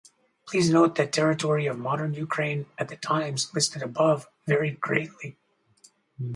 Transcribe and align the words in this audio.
Please 0.47 0.67
note 0.67 0.95
that 0.95 1.13
territory 1.13 1.67
of 1.67 1.77
modern 1.77 2.15
Ukraine 2.15 2.65
at 2.79 2.87
the 2.87 2.95
times 2.95 3.53
listed 3.53 3.83
above 3.83 4.27
varied 4.47 4.81
greatly. 4.81 5.37